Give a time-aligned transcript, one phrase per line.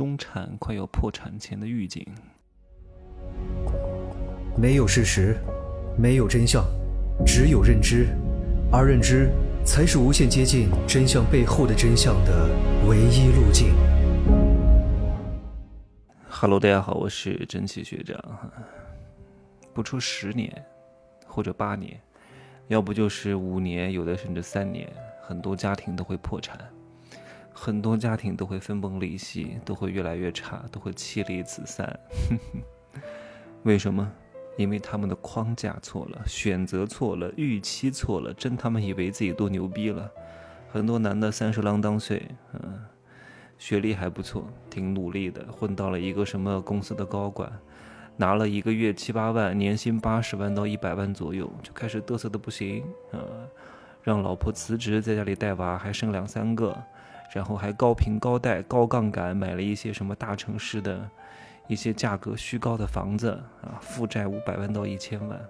[0.00, 2.02] 中产快要破产前的预警。
[4.56, 5.36] 没有事实，
[5.98, 6.64] 没有真相，
[7.26, 8.06] 只有认知，
[8.72, 9.30] 而认知
[9.62, 12.48] 才是无限接近真相背后的真相的
[12.88, 13.74] 唯一路径。
[16.30, 18.18] Hello，大家好，我是真奇学长。
[19.74, 20.50] 不出十年，
[21.26, 22.00] 或者八年，
[22.68, 24.90] 要不就是五年，有的甚至三年，
[25.20, 26.58] 很多家庭都会破产。
[27.62, 32.00] 很多家庭都会分崩离析，都会越来越差，都会妻离子散。
[33.64, 34.10] 为什么？
[34.56, 38.32] 因为他们的框架错了，选择错了，预期错了。
[38.32, 40.10] 真他妈以为自己多牛逼了。
[40.72, 42.80] 很多男的三十郎当岁，嗯，
[43.58, 47.52] 学历还不错，挺努力的，混到了一个什么公司的高管，
[48.16, 52.82] 拿了一个月七八万，年薪八十万到一百万左右，就开始嘚瑟的不行
[53.12, 53.20] 啊，
[54.02, 56.74] 让老婆辞职，在家里带娃，还生两三个。
[57.32, 61.08] 然后还高频高贷高杠杆买了一些什么大城市的
[61.68, 63.30] 一些价格虚高的房子
[63.62, 65.40] 啊，负债五百万到一千万，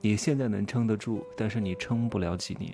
[0.00, 2.72] 你现在能撑得住，但是你撑不了几年，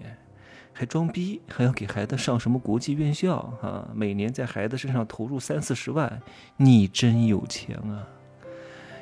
[0.75, 3.89] 还装逼，还要给孩子上什么国际院校啊？
[3.95, 6.21] 每年在孩子身上投入三四十万，
[6.59, 8.07] 你真有钱啊！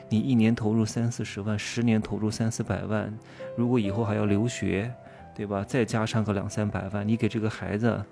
[0.08, 3.12] 你一年投入三四十万，十年投入三四百万，
[3.56, 4.94] 如果以后还要留学。
[5.36, 5.62] 对吧？
[5.68, 8.02] 再加上个两三百万，你给这个孩子，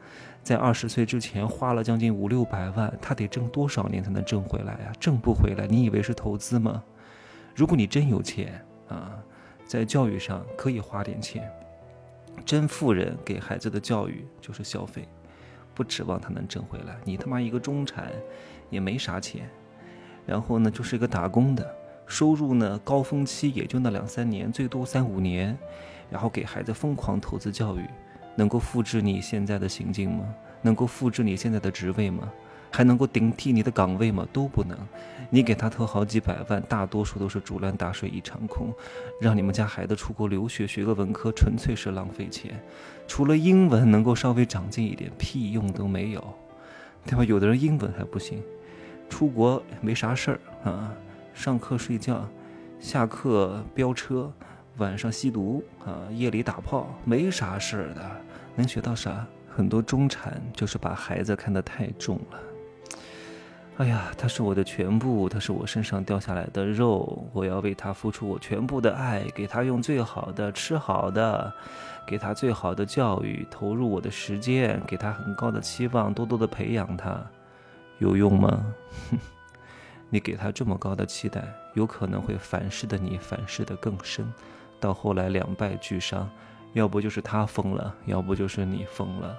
[0.43, 4.93] 在二十岁之前花了将近五六百万，他得挣多少年才能挣回来呀？
[5.01, 6.85] 挣不回来，你以为是投资吗？
[7.55, 9.19] 如果你真有钱啊，
[9.67, 11.51] 在教育上可以花点钱。
[12.45, 15.09] 真富人给孩子的教育就是消费，
[15.73, 16.99] 不指望他能挣回来。
[17.05, 18.13] 你他妈一个中产，
[18.69, 19.49] 也没啥钱，
[20.27, 21.75] 然后呢，就是一个打工的，
[22.07, 25.57] 收入呢高峰期也就那两三年，最多三五年。
[26.11, 27.85] 然后给孩子疯狂投资教育，
[28.37, 30.25] 能够复制你现在的行径吗？
[30.63, 32.31] 能够复制你现在的职位吗？
[32.71, 34.27] 还能够顶替你的岗位吗？
[34.33, 34.77] 都不能。
[35.31, 38.73] 你给他投好几百万，大多数都是竹篮打水一场空。
[39.21, 42.61] 让你们家孩子出国留学学个文科，纯粹是浪费钱。
[43.09, 46.23] 除了英文能够稍微长进一点，屁用都没有，
[47.07, 47.25] 对吧？
[47.25, 48.43] 有的人英文还不行，
[49.09, 50.41] 出国没啥事儿
[50.71, 50.93] 啊，
[51.35, 52.27] 上课睡觉，
[52.79, 54.33] 下课飙车。
[54.79, 58.11] 晚上吸毒啊，夜里打炮，没啥事儿的，
[58.57, 59.25] 能学到啥？
[59.49, 62.39] 很多中产就是把孩子看得太重了。
[63.77, 71.53] 哎呀，他是我的全部，他是我身上掉下来的肉，我要为他付出我全部的爱，给他用最好的吃好的，
[72.05, 77.25] 给他最好的教育，投入我的时间，给他很高的期望，多多的培养他，
[77.99, 78.67] 有用吗？
[79.11, 79.19] 哼
[80.11, 81.43] 你给他这么高的期待，
[81.75, 84.33] 有可能会反噬的你反噬的更深。
[84.81, 86.29] 到后来两败俱伤，
[86.73, 89.39] 要不就是他疯了，要不就是你疯了。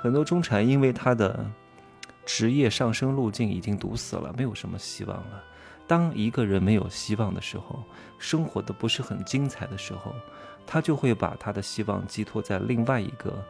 [0.00, 1.44] 很多中产因为他的
[2.24, 5.44] 职业上升路径已经堵死了，没有什么希望了。
[5.86, 7.84] 当一个人没有希望的时候，
[8.18, 10.14] 生活的不是很精彩的时候，
[10.66, 13.44] 他就会把他的希望寄托在另外一个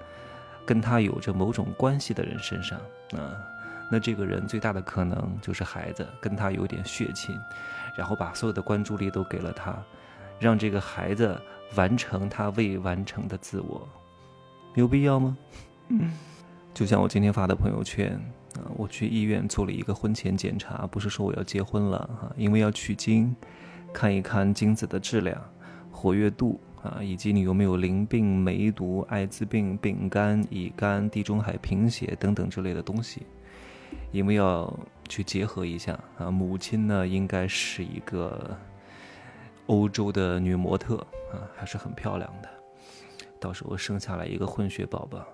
[0.67, 2.79] 跟他有着某种关系的人身上。
[3.17, 3.37] 啊，
[3.93, 7.39] 那这个人最大的可能就是孩子，跟他有点血亲，
[7.95, 9.77] 然后把所有的关注力都给了他。
[10.41, 11.39] 让这个孩子
[11.75, 13.87] 完成他未完成的自我，
[14.77, 15.37] 有必要吗？
[15.89, 16.11] 嗯
[16.73, 18.19] 就像我今天发的朋友圈
[18.57, 23.37] 啊，我去医院做了一个婚前检查，不是说我要结婚了哈，因为要取精，
[23.93, 25.39] 看一看精子的质量、
[25.91, 33.27] 活跃度啊，以及你有没有淋病、梅毒、艾滋病、丙肝、乙肝、地中海贫血等等之类的东西，
[34.13, 34.73] 因为要
[35.09, 36.31] 去结合一下啊。
[36.31, 38.57] 母亲呢，应该是一个。
[39.67, 40.97] 欧洲的女模特
[41.33, 42.49] 啊，还是很漂亮的。
[43.39, 45.25] 到时候生下来一个混血宝宝，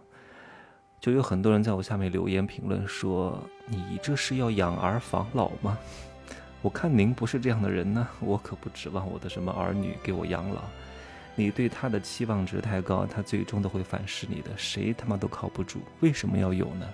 [1.00, 5.78] 就有很多人在我下面留言评论说：“你这是要养儿防老吗？”
[6.60, 10.62] 我看您不是这样的人呢，我可不指望我的什么儿女给我养老。
[11.34, 15.80] 你对他的期望值太高，他最终都会反噬你的，谁他妈都靠不住。
[16.00, 16.86] 为什么要有呢？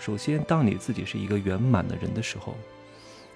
[0.00, 2.56] 首先，当你自己是一个圆满的人的时候，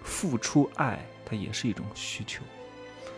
[0.03, 2.43] 付出爱，它也是一种需求。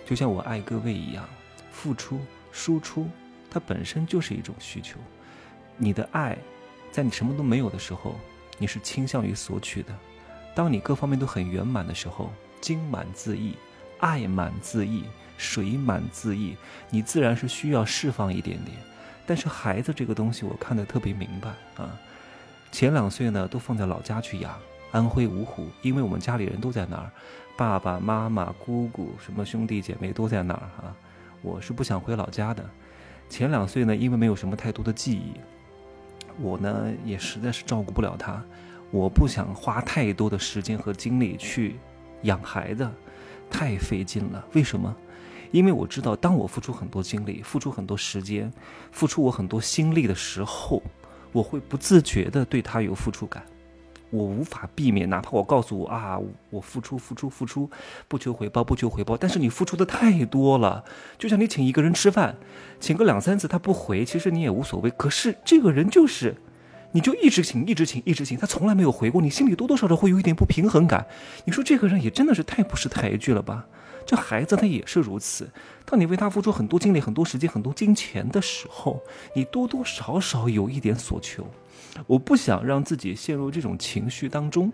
[0.04, 1.25] 就像我爱各位一样，
[1.70, 2.20] 付出、
[2.50, 3.08] 输出，
[3.48, 4.98] 它本身就是一种需求。
[5.76, 6.37] 你的爱，
[6.90, 8.16] 在你什么都没有的时候，
[8.58, 9.92] 你是倾向于索取的；
[10.52, 13.54] 当你各方面都很圆满的时候，精满自溢、
[14.00, 15.04] 爱满自溢、
[15.38, 16.56] 水满自溢，
[16.90, 18.76] 你自然是需要释放一点点。
[19.25, 21.96] 但是孩子这个东西，我看得特别明白啊。
[22.70, 24.54] 前两岁呢，都放在老家去养。
[24.92, 27.10] 安徽芜湖，因为我们家里人都在那儿，
[27.56, 30.96] 爸爸妈妈、姑姑、什么兄弟姐妹都在那儿啊。
[31.42, 32.64] 我是不想回老家的。
[33.28, 35.34] 前两岁呢，因为没有什么太多的记忆，
[36.40, 38.42] 我呢也实在是照顾不了他，
[38.90, 41.76] 我不想花太多的时间和精力去
[42.22, 42.88] 养孩子，
[43.50, 44.42] 太费劲了。
[44.52, 44.94] 为什么？
[45.50, 48.50] 因为我知道，当我付出很多精力、付出很多时间、
[48.92, 50.82] 付出我很多心力的时候，
[51.32, 53.43] 我会不自觉的对他有付出感。
[54.11, 56.19] 我无法避免，哪怕我告诉我啊，
[56.50, 57.69] 我付出、付出、付出，
[58.08, 59.17] 不求回报、不求回报。
[59.17, 60.84] 但是你付出的太多了，
[61.19, 62.37] 就像你请一个人吃饭，
[62.78, 64.90] 请个两三次他不回，其实你也无所谓。
[64.90, 66.37] 可是这个人就是。
[66.93, 71.05] 你就一直请，一直请，一直请，他从来没有回过，你心里多多少少会有一点不平衡感。
[71.44, 73.67] 你说这个人也真的是太不识抬举了吧？
[74.06, 75.50] 这孩子他也是如此。
[75.85, 79.03] 当你为他付出很多精力、很多时间、很多金钱的时候，
[79.35, 81.47] 你多多少少有一点所求。
[82.06, 84.70] 我不想让自己陷入这种情绪当中，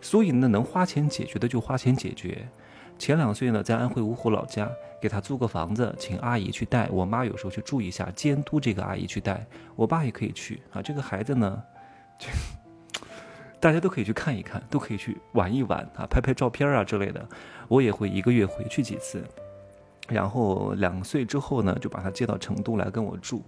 [0.00, 2.48] 所以呢，能花钱解决的就花钱解决。
[2.96, 4.70] 前两岁呢，在安徽芜湖老家
[5.00, 6.88] 给他租个房子，请阿姨去带。
[6.90, 9.44] 我妈有时候去住一下，监督这个阿姨去带。
[9.74, 10.80] 我爸也可以去啊。
[10.80, 11.60] 这个孩子呢，
[12.18, 12.28] 就
[13.64, 17.26] 大家都可以去看一看，都可以去玩一玩啊，拍拍照片啊之类的。
[17.66, 19.24] 我也会一个月回去几次。
[20.06, 23.42] 然后两岁之后呢，就把他接到成都来跟我住。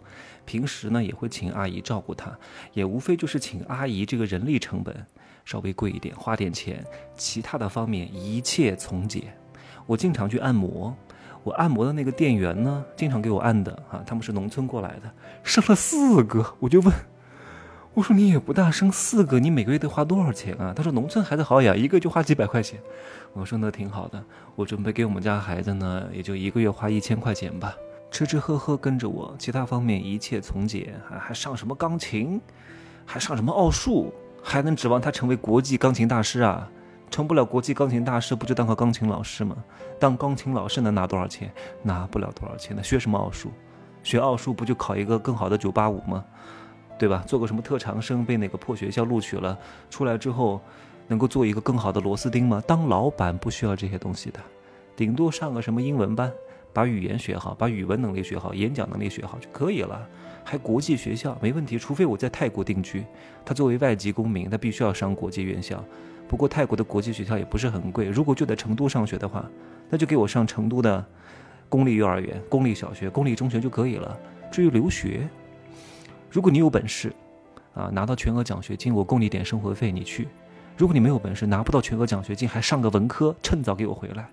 [0.46, 2.34] 平时呢，也会请阿姨照顾他，
[2.72, 5.06] 也无非就是请阿姨这个人力成本。
[5.44, 6.82] 稍微贵一点，花点钱，
[7.14, 9.36] 其他的方面一切从简。
[9.84, 10.96] 我经常去按摩，
[11.44, 15.12] 我按摩的那个店员呢，经常给我按的啊，他们是农村过来的，
[15.42, 16.90] 生了四个，我就问，
[17.96, 20.70] 我说你也不大生四个，你每个月得花多少钱啊？
[20.76, 22.78] 他说农村孩子好养，一个就花几百块钱。
[23.32, 24.22] 我说那挺好的，
[24.54, 27.74] 我准备给我们家孩子呢，也就一个月花一千块钱吧，
[28.10, 32.38] 吃吃喝喝跟着我，其他方面一切从简，还还上什么钢琴，
[33.06, 34.12] 还上什么奥数。
[34.42, 36.70] 还能指望他成为国际钢琴大师啊？
[37.10, 39.56] 成不了国际钢琴大师，不就当个钢琴老师吗？
[39.98, 41.50] 当钢琴老师能拿多少钱？
[41.82, 42.82] 拿不了多少钱的。
[42.82, 43.50] 学什么奥数？
[44.02, 46.22] 学奥数不就考一个更好的九八五吗？
[46.98, 47.22] 对吧？
[47.26, 49.56] 做个什么特长生，被哪个破学校录取了，
[49.90, 50.60] 出来之后
[51.08, 52.62] 能够做一个更好的螺丝钉吗？
[52.66, 54.40] 当老板不需要这些东西的，
[54.96, 56.32] 顶多上个什么英文班，
[56.72, 60.06] 把语言学好，把语文能力学好，演讲能力学好就可以了。
[60.42, 63.04] 还国际学校没问题，除非我在泰国定居。
[63.44, 65.84] 他作为外籍公民，他必须要上国际院校。
[66.28, 68.06] 不过泰国的国际学校也不是很贵。
[68.06, 69.44] 如果就在成都上学的话，
[69.90, 71.04] 那就给我上成都的
[71.68, 74.16] 公立幼儿园、公立小学、公立中学就可以了。
[74.50, 75.28] 至于留学，
[76.36, 77.10] 如果你有本事，
[77.72, 80.28] 啊，拿到全额奖学金，我供你点生活费，你去。
[80.76, 84.28] 如果你没有本事，拿不到全额奖学金，还上个文科，趁早给我回来，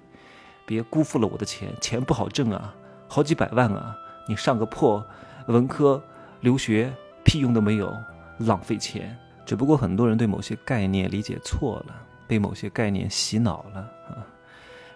[0.65, 1.69] 别辜负了我的钱。
[1.79, 2.75] 钱不好挣啊，
[3.07, 3.95] 好几百万啊，
[4.27, 5.01] 你上个破。
[5.47, 6.03] 文科
[6.41, 6.91] 留学
[7.23, 7.95] 屁用都没有，
[8.39, 9.17] 浪费钱。
[9.45, 11.95] 只不过很多人对某些概念理解错了，
[12.27, 13.79] 被某些概念洗脑了
[14.09, 14.27] 啊！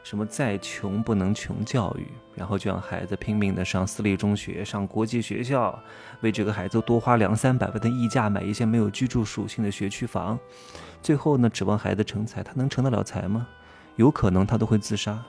[0.10, 5.78] 什么再穷不能穷教育，然后就让孩子拼命的上私立中学、上国际学校，
[6.22, 10.40] 为这个孩子多花两三百万的溢价买一些没有居住属性的学区房，
[11.02, 13.46] 最后呢，指望孩子成才，他能成得了才吗？
[13.98, 15.22] 有可能他都会自杀。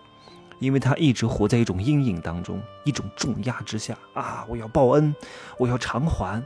[0.60, 4.46] 因为他一直活在一种阴影当中，一种重压之下啊！
[4.48, 5.12] 我要报恩，
[5.56, 6.40] 我要偿还，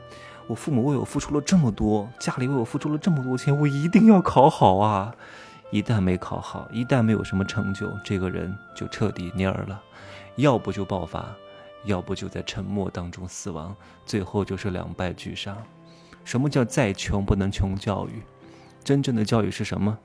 [0.47, 5.15] 我父母为我付出了这么多，家里为我付出了这么多钱，我一定要考好啊！
[5.73, 9.83] 一旦没考好，一旦没有什么成就，这个人就彻底蔫儿了，
[10.37, 11.35] 要不就爆发，
[11.87, 13.75] 要不就在沉默当中死亡，
[14.05, 15.57] 最后就是两败俱伤。
[16.25, 18.23] 什么叫再穷不能穷教育？
[18.85, 19.99] 真正的教育是什么？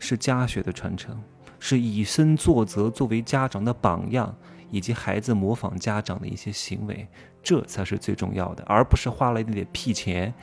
[0.00, 1.22] 是家学的传承。
[1.60, 4.36] 是以身作则，作为家长的榜样，
[4.70, 7.08] 以及孩子模仿家长的一些行为，
[7.44, 10.34] 这才是最重要的，而不是花了一点屁钱，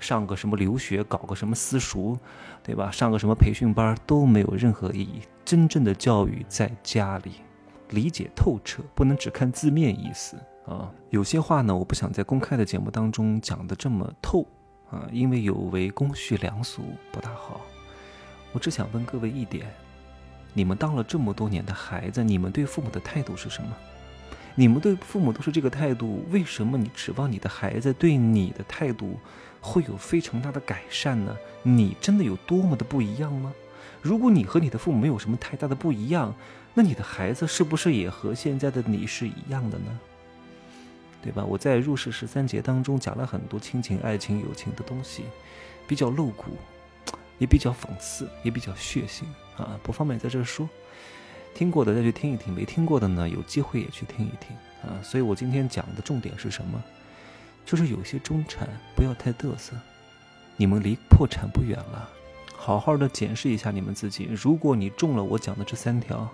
[0.00, 2.18] 上个什么留学，搞个什么私塾，
[2.62, 2.90] 对吧？
[2.90, 5.22] 上个什么培训班都没有任何意义。
[5.44, 7.32] 真正的教育在家里，
[7.90, 10.36] 理解透彻，不能只看字面意思
[10.66, 10.90] 啊。
[11.10, 14.46] 有些话呢，我不想在公开的节目当中讲的这么透
[14.90, 17.60] 啊，因为有违公序良俗，不大好。
[18.52, 19.66] 我只想问各位一点。
[20.54, 23.68] 你们当了这么多年的孩子，你们对父母的态度是什么？
[24.54, 29.18] 你们对父母都是这个态度，为什么你指望你的孩子对你的态度
[29.60, 31.36] 会有非常大的改善呢？
[31.62, 33.52] 你真的有多么的不一样吗？
[34.02, 36.34] 如果你和你的父母没有什么太大的不一样，
[36.74, 39.98] 那你的孩子是不是也和现在的你是一样的呢？
[41.22, 41.44] 对吧？
[41.44, 45.24] 我在入世十三节当中讲了很多亲情、爱情、友情的东西，
[45.86, 46.56] 比较露骨。
[47.38, 49.22] 也比较讽刺，也比较血腥
[49.56, 49.78] 啊！
[49.80, 50.68] 不方便在这说，
[51.58, 54.94] 听过的再去听一听，没听过的呢，有机会也去听一听啊！
[55.02, 56.80] 所以我今天讲的重点是什么？
[57.66, 59.74] 就是有些中产不要太嘚瑟，
[60.56, 62.08] 你们离破产不远了，
[62.56, 64.28] 好好的检视一下你们自己。
[64.40, 66.28] 如果你中了我讲的这三条，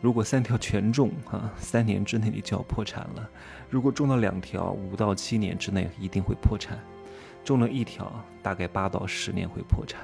[0.00, 3.28] 如果三条全中啊，三年之内你就要破产了；
[3.68, 6.78] 如果中了两条，五到七年之内一定会破产。
[7.44, 8.10] 中了一条，
[8.42, 10.00] 大概八到十年会破产。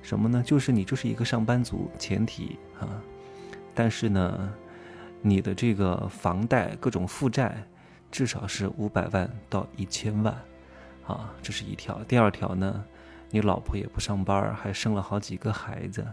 [0.00, 0.42] 什么呢？
[0.46, 2.88] 就是你就是一个上班族，前提啊，
[3.76, 4.52] 但是呢，
[5.20, 7.62] 你的这个房贷各种负债
[8.10, 10.34] 至少是五百万到一千万，
[11.06, 12.02] 啊，这是一条。
[12.04, 12.82] 第二条呢，
[13.30, 16.04] 你老婆也不上班，还生了好几个孩子。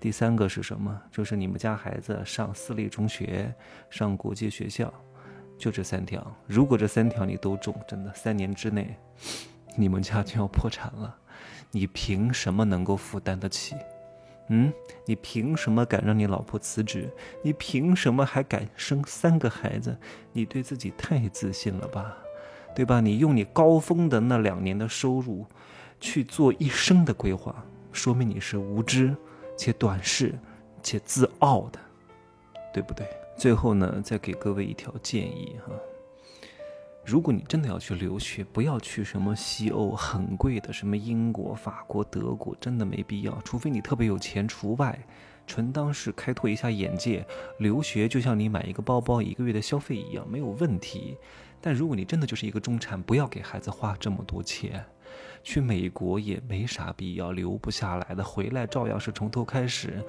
[0.00, 1.00] 第三个是什么？
[1.10, 3.54] 就是你们家孩子上私立中学，
[3.90, 4.92] 上国际学校，
[5.58, 6.26] 就这三条。
[6.46, 8.96] 如果这三条你都中，真的三年之内，
[9.76, 11.14] 你们家就要破产了。
[11.70, 13.76] 你凭什么能够负担得起？
[14.48, 14.72] 嗯，
[15.06, 17.08] 你凭什么敢让你老婆辞职？
[17.42, 19.96] 你凭什么还敢生三个孩子？
[20.32, 22.18] 你对自己太自信了吧，
[22.74, 23.00] 对吧？
[23.00, 25.46] 你用你高峰的那两年的收入
[26.00, 29.16] 去做一生的规划，说明你是无知
[29.56, 30.38] 且短视
[30.82, 31.78] 且自傲的，
[32.74, 33.06] 对不对？
[33.36, 35.72] 最后呢，再给各位一条建议哈。
[37.04, 43.36] 如果你真的要去留学，不要去什么西欧很贵的，什么英国、法国、德国，真的没必要。
[43.44, 44.96] 除非你特别有钱除外，
[45.44, 47.26] 纯当是开拓一下眼界。
[47.58, 51.16] 留学就像你买一个包包一个月的消费一样，没有问题。
[51.60, 54.84] 但如果你真的就是一个中产，不要给孩子花这么多钱。
[55.42, 60.00] 去美国也没啥必要，留不下来的，回来照样是从头开始。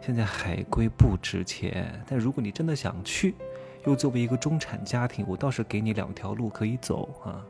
[0.00, 3.34] 现在海归不值钱，但如果你真的想去，
[3.86, 7.42] 又作为一个中产家庭，我倒是给你两条路可以走啊，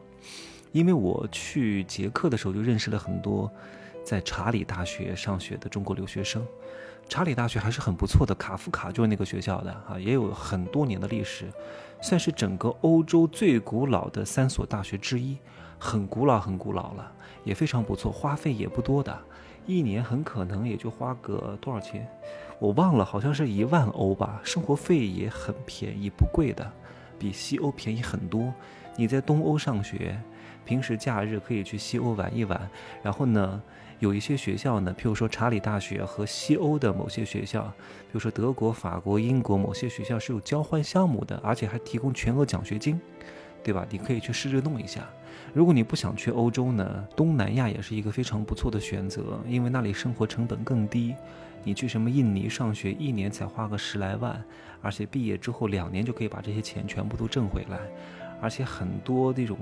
[0.70, 3.50] 因为我去捷克的时候就认识了很多
[4.04, 6.46] 在查理大学上学的中国留学生。
[7.08, 11.46] 查理大学还是很不错的，卡夫卡就是那个学校的啊，也有很多年的历史，
[12.02, 15.38] 算是整个欧洲最古老的三所大学之一，
[15.78, 17.12] 很古老很古老了，
[17.44, 19.16] 也非常不错，花费也不多的，
[19.66, 22.06] 一年很可能也就花个多少钱。
[22.58, 24.40] 我忘了，好像是一万欧吧。
[24.42, 26.72] 生活费也很便宜，不贵的，
[27.18, 28.52] 比西欧便宜很多。
[28.96, 30.18] 你在东欧上学，
[30.64, 32.58] 平时假日可以去西欧玩一玩。
[33.02, 33.60] 然后呢，
[33.98, 42.98] 有一些学校呢，譬如说查理大学和西欧的某些学校，比如说德国、法国、英国某些学校是有交换项目的，而且还提供全额奖学金，
[43.62, 43.86] 对吧？
[43.90, 45.06] 你可以去试着弄一下。
[45.52, 51.14] 如果你不想去欧洲呢，东南亚也是一个非常不错的选择，因为那里生活成本更低。
[51.64, 54.42] 你去什么印尼上学，一年才花个十来万，
[54.80, 57.78] 而且毕业之后两年就可以把这些钱全部都挣回来，
[58.40, 59.58] 而且很多那种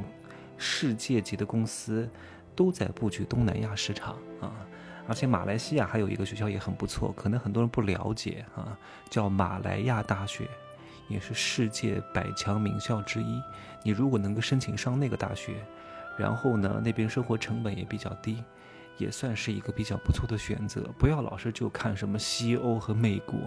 [0.58, 2.08] 世界级的公司
[2.54, 4.52] 都在布局东南亚市场啊，
[5.08, 8.76] 而且马来西亚还有一个学校也很不错，可能很多人不了解啊，
[9.08, 10.46] 叫马来亚大学，
[11.08, 13.42] 也是世界百强名校之一。
[13.82, 15.54] 你如果能够申请上那个大学，
[16.18, 18.42] 然后呢，那边生活成本也比较低。
[18.96, 23.38] 也算是一个比较不错的选择，不要老是就看什么西欧和美国，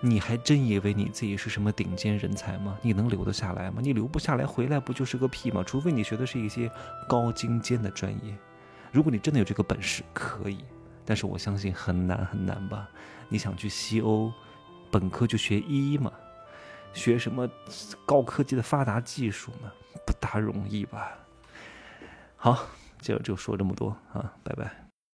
[0.00, 2.78] 你还真以为你自己是什么顶尖人才吗？
[2.82, 3.80] 你能留得下来吗？
[3.80, 5.62] 你留不下来，回来不就是个屁吗？
[5.64, 6.70] 除非你学的是一些
[7.08, 8.36] 高精尖的专业，
[8.90, 10.64] 如果你真的有这个本事，可以，
[11.04, 12.88] 但是我相信很难很难吧？
[13.28, 14.32] 你想去西欧，
[14.90, 16.12] 本科就学医嘛，
[16.92, 17.48] 学什么
[18.04, 19.70] 高科技的发达技术嘛，
[20.06, 21.16] 不大容易吧？
[22.36, 22.66] 好。
[23.00, 24.87] 今儿就说这么多啊，拜拜。